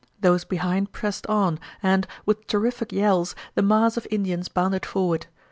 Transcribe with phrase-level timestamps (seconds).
[0.19, 5.27] Those behind pressed on, and, with terrific yells, the mass of Indians bounded forward.